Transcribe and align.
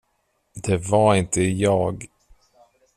Det 0.53 0.77
var 0.77 1.15
inte 1.15 1.41
jag. 1.41 2.05